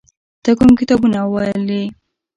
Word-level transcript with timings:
ته 0.43 0.51
کوم 0.57 0.71
کتابونه 0.79 1.19
ولې؟ 1.31 1.83